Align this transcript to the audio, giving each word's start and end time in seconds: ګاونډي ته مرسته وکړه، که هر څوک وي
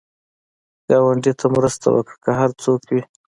ګاونډي 0.87 1.33
ته 1.39 1.45
مرسته 1.55 1.87
وکړه، 1.91 2.15
که 2.23 2.31
هر 2.39 2.49
څوک 2.63 2.81
وي 2.93 3.03